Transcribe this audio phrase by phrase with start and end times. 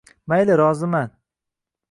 [0.27, 1.11] Mayli, roziman.